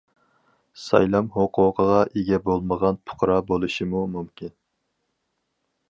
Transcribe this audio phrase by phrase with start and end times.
[0.85, 4.57] سايلام ھوقۇقىغا ئىگە بولمىغان پۇقرا بولۇشىمۇ مۇمكىن.